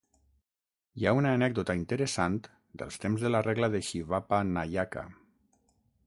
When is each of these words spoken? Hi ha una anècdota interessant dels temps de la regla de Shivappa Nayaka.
Hi 0.99 1.03
ha 1.05 1.11
una 1.17 1.33
anècdota 1.39 1.75
interessant 1.79 2.39
dels 2.83 2.97
temps 3.03 3.25
de 3.25 3.31
la 3.33 3.41
regla 3.49 3.69
de 3.75 3.81
Shivappa 3.89 4.39
Nayaka. 4.55 5.05